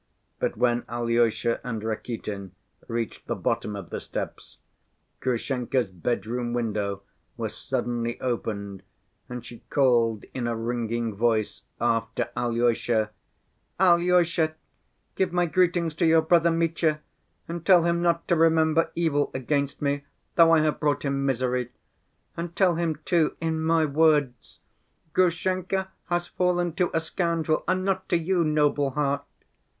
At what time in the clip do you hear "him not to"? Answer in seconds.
17.83-18.35